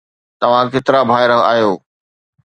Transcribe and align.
توهان 0.39 0.65
ڪيترا 0.73 0.99
ڀائر 1.09 1.31
آهيو 1.51 1.71